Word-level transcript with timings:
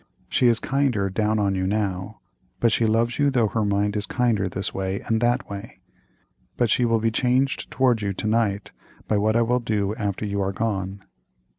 She 0.29 0.47
is 0.47 0.57
kinder 0.59 1.11
down 1.11 1.37
on 1.37 1.53
you 1.53 1.67
now, 1.67 2.21
but 2.59 2.71
she 2.71 2.87
loves 2.87 3.19
you 3.19 3.29
though 3.29 3.49
her 3.49 3.63
mind 3.63 3.95
is 3.95 4.07
kinder 4.07 4.49
this 4.49 4.73
way 4.73 5.01
and 5.01 5.21
that 5.21 5.47
way, 5.47 5.79
but 6.57 6.71
she 6.71 6.85
will 6.85 6.97
be 6.97 7.11
changed 7.11 7.69
toward 7.69 8.01
you 8.01 8.11
to 8.11 8.25
night 8.25 8.71
by 9.07 9.17
what 9.19 9.35
I 9.35 9.43
will 9.43 9.59
do 9.59 9.93
after 9.97 10.25
you 10.25 10.41
are 10.41 10.53
gone." 10.53 11.03